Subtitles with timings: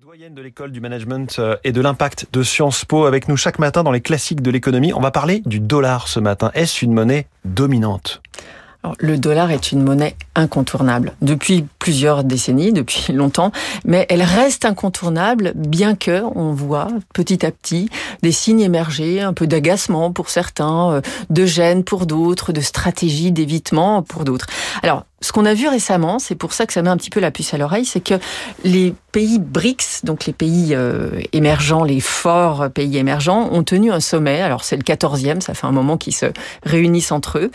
[0.00, 3.58] Doyenne de l'école du management euh, et de l'impact de Sciences Po avec nous chaque
[3.58, 4.94] matin dans les classiques de l'économie.
[4.94, 6.50] On va parler du dollar ce matin.
[6.54, 8.22] Est-ce une monnaie dominante?
[8.98, 13.50] Le dollar est une monnaie incontournable depuis plusieurs décennies, depuis longtemps,
[13.84, 17.90] mais elle reste incontournable, bien que on voit petit à petit
[18.22, 23.32] des signes émerger, un peu d'agacement pour certains, euh, de gêne pour d'autres, de stratégie
[23.32, 24.46] d'évitement pour d'autres.
[24.84, 27.20] Alors, ce qu'on a vu récemment, c'est pour ça que ça met un petit peu
[27.20, 28.14] la puce à l'oreille, c'est que
[28.64, 34.00] les pays BRICS, donc les pays euh, émergents, les forts pays émergents, ont tenu un
[34.00, 34.40] sommet.
[34.40, 36.26] Alors c'est le 14e, ça fait un moment qu'ils se
[36.64, 37.50] réunissent entre eux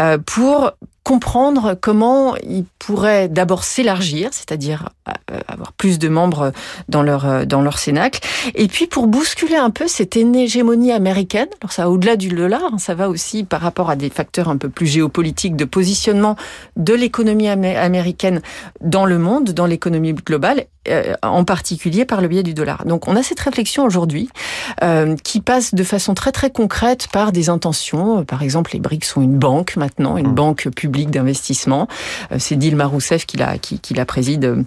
[0.00, 0.72] euh, pour
[1.06, 5.12] comprendre comment ils pourraient d'abord s'élargir, c'est-à-dire euh,
[5.56, 6.52] avoir plus de membres
[6.88, 8.20] dans leur euh, dans leur cénacle,
[8.54, 11.48] et puis pour bousculer un peu cette hégémonie américaine.
[11.60, 14.56] Alors ça, au-delà du dollar, hein, ça va aussi par rapport à des facteurs un
[14.56, 16.36] peu plus géopolitiques de positionnement
[16.76, 18.40] de l'économie américaine
[18.80, 22.84] dans le monde, dans l'économie globale, euh, en particulier par le biais du dollar.
[22.84, 24.28] Donc on a cette réflexion aujourd'hui
[24.82, 28.24] euh, qui passe de façon très très concrète par des intentions.
[28.24, 30.34] Par exemple, les BRICS sont une banque maintenant, une mmh.
[30.34, 31.88] banque publique d'investissement.
[32.32, 34.64] Euh, c'est Dilma Rousseff qui la, qui, qui la préside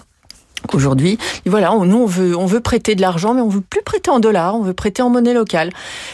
[0.73, 4.11] Aujourd'hui, voilà, nous on veut on veut prêter de l'argent, mais on veut plus prêter
[4.11, 5.71] en dollars, on veut prêter en monnaie locale.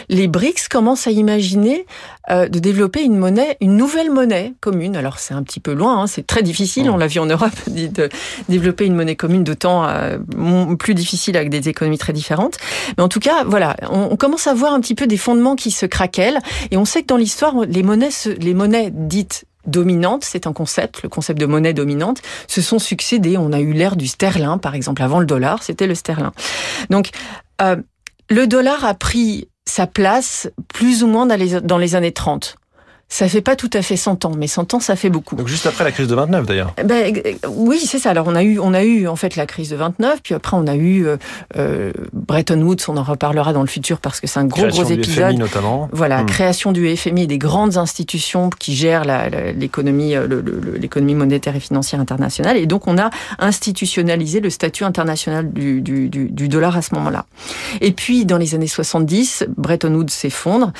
[0.09, 1.85] Les BRICS commencent à imaginer
[2.29, 4.95] euh, de développer une monnaie, une nouvelle monnaie commune.
[4.95, 6.89] Alors c'est un petit peu loin, hein, c'est très difficile.
[6.89, 8.09] On l'a vu en Europe de
[8.49, 10.17] développer une monnaie commune, d'autant euh,
[10.77, 12.57] plus difficile avec des économies très différentes.
[12.97, 15.55] Mais en tout cas, voilà, on, on, commence à voir un petit peu des fondements
[15.55, 16.39] qui se craquellent,
[16.71, 21.03] et on sait que dans l'histoire, les monnaies, les monnaies dites dominante, c'est un concept,
[21.03, 23.37] le concept de monnaie dominante, se sont succédés.
[23.37, 26.31] On a eu l'ère du sterling, par exemple, avant le dollar, c'était le sterling.
[26.89, 27.09] Donc,
[27.61, 27.77] euh,
[28.29, 32.55] le dollar a pris sa place plus ou moins dans les, dans les années 30
[33.07, 35.35] ça fait pas tout à fait 100 ans, mais 100 ans, ça fait beaucoup.
[35.35, 36.73] Donc juste après la crise de 29 d'ailleurs.
[36.83, 37.13] Ben,
[37.47, 38.09] oui, c'est ça.
[38.09, 40.57] Alors on a eu, on a eu en fait la crise de 29, puis après
[40.57, 41.17] on a eu euh,
[41.57, 42.77] euh Bretton Woods.
[42.87, 45.31] On en reparlera dans le futur parce que c'est un gros création gros du épisode.
[45.31, 45.89] FMI notamment.
[45.91, 46.27] Voilà, Hmm.
[46.27, 49.03] création du FMI et des grandes institutions qui gèrent
[49.57, 50.27] l'économie, euh,
[50.79, 52.57] l'économie monétaire et financière internationale.
[52.57, 53.09] Et donc on a
[53.39, 57.25] institutionnalisé le statut international du, du, du, du dollar à ce moment-là.
[57.81, 60.71] Et puis dans les années 70, Bretton Woods s'effondre,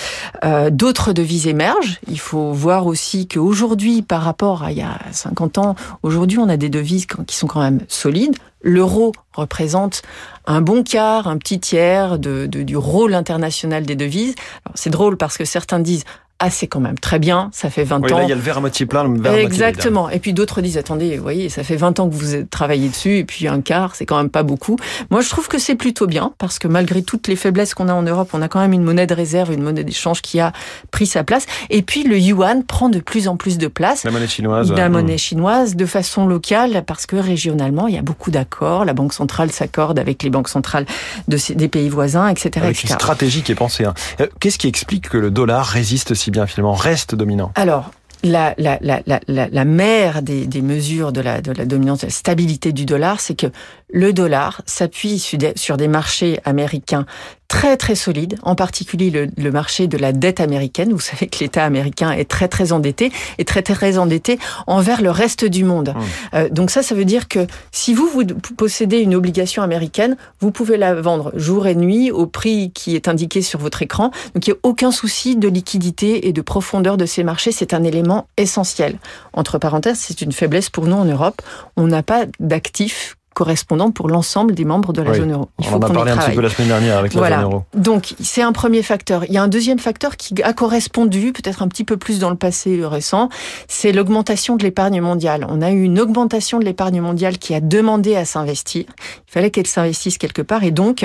[0.44, 2.00] euh, d'autres devises émergent.
[2.16, 6.48] Il faut voir aussi qu'aujourd'hui, par rapport à il y a 50 ans, aujourd'hui on
[6.48, 8.38] a des devises qui sont quand même solides.
[8.62, 10.02] L'euro représente
[10.46, 14.34] un bon quart, un petit tiers du rôle international des devises.
[14.76, 16.06] C'est drôle parce que certains disent
[16.46, 18.18] ah c'est quand même très bien, ça fait 20 Oui, ans.
[18.18, 19.46] là il y a le verre à moitié plein, le verre à moitié.
[19.46, 20.10] Exactement.
[20.10, 22.88] Et puis d'autres disent attendez, vous voyez, ça fait 20 ans que vous avez travaillé
[22.90, 24.76] dessus et puis un quart, c'est quand même pas beaucoup.
[25.10, 27.94] Moi, je trouve que c'est plutôt bien parce que malgré toutes les faiblesses qu'on a
[27.94, 30.54] en Europe, on a quand même une monnaie de réserve, une monnaie d'échange qui a
[30.92, 31.46] pris sa place.
[31.70, 34.04] Et puis le yuan prend de plus en plus de place.
[34.04, 34.72] La monnaie chinoise.
[34.72, 38.86] La monnaie chinoise de façon locale parce que régionalement il y a beaucoup d'accords.
[38.86, 40.86] La banque centrale s'accorde avec les banques centrales
[41.28, 42.52] de ces- des pays voisins, etc.
[42.58, 42.94] Avec une etc.
[42.96, 43.86] stratégie qui est pensée.
[43.86, 43.94] hein.
[44.20, 47.52] Euh, Qu'est-ce qui explique que le dollar résiste si bien finalement, reste dominant.
[47.56, 47.92] Alors,
[48.24, 53.36] la, mère des, mesures de la, de la dominance, de la stabilité du dollar, c'est
[53.36, 53.48] que
[53.96, 57.06] le dollar s'appuie sur des, marchés américains
[57.48, 60.92] très très solides, en particulier le, le marché de la dette américaine.
[60.92, 65.12] Vous savez que l'État américain est très très endetté et très très endetté envers le
[65.12, 65.94] reste du monde.
[66.34, 68.26] Euh, donc ça, ça veut dire que si vous, vous
[68.58, 73.08] possédez une obligation américaine, vous pouvez la vendre jour et nuit au prix qui est
[73.08, 74.12] indiqué sur votre écran.
[74.34, 77.54] Donc il n'y a aucun souci de liquidité et de profondeur de ces marchés.
[77.54, 78.98] C'est un élément essentiel.
[79.32, 81.42] Entre parenthèses, c'est une faiblesse pour nous en Europe.
[81.78, 85.18] On n'a pas d'actifs correspondants pour l'ensemble des membres de la Oui.
[85.18, 85.50] zone euro.
[85.60, 87.36] Il On faut en a parlé un petit peu la semaine dernière avec la Voilà.
[87.42, 87.64] zone euro.
[87.76, 89.26] Donc, c'est un premier facteur.
[89.26, 92.30] Il y a un deuxième facteur qui a correspondu, peut-être un petit peu plus dans
[92.32, 93.30] le passé récent,
[93.68, 95.46] c'est l'augmentation de l'épargne mondiale.
[95.50, 98.86] On a eu une augmentation de l'épargne mondiale qui a demandé à s'investir.
[99.28, 101.04] Il fallait qu'elle s'investisse quelque part et donc,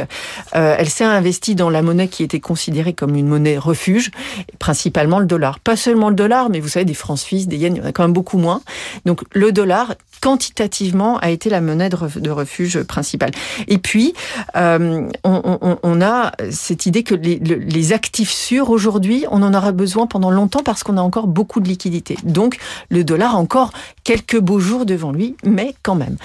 [0.55, 4.12] euh, elle s'est investie dans la monnaie qui était considérée comme une monnaie refuge,
[4.61, 5.59] principalement le dollar.
[5.59, 7.89] Pas seulement le dollar, mais vous savez, des francs suisses, des yens, il y en
[7.89, 8.61] a quand même beaucoup moins.
[9.05, 13.31] Donc, le dollar, quantitativement, a été la monnaie de ref- de refuge principale.
[13.69, 14.14] Et puis,
[14.56, 19.43] euh, on, on- on a cette idée que les, le- les actifs sûrs, aujourd'hui, on
[19.43, 22.17] en aura besoin pendant longtemps parce qu'on a encore beaucoup de liquidités.
[22.25, 22.58] Donc,
[22.90, 23.72] le dollar a encore
[24.05, 26.17] quelques beaux jours devant lui, mais quand même.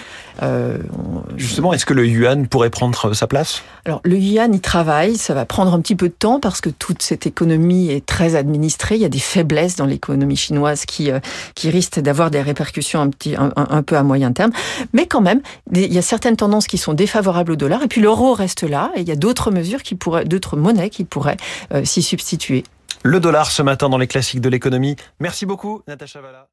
[0.43, 3.61] Euh, on- Justement, est-ce que le yuan pourrait prendre sa place?
[3.85, 6.69] Alors, le yuan y travaille, ça va prendre un petit peu de temps parce que
[6.69, 8.95] toute cette économie est très administrée.
[8.95, 11.19] Il y a des faiblesses dans l'économie chinoise qui, euh,
[11.55, 14.51] qui risquent d'avoir des répercussions un, petit, un peu à moyen terme.
[14.93, 17.87] Mais quand même, des- il y a certaines tendances qui sont défavorables au dollar et
[17.87, 19.81] puis l'euro reste là et il y a d'autres mesures
[20.25, 21.37] d'autres monnaies qui pourraient
[21.73, 22.63] euh, s'y substituer.
[23.03, 24.95] Le dollar ce matin dans les classiques de l'économie.
[25.19, 26.47] Merci beaucoup, Natacha Valla.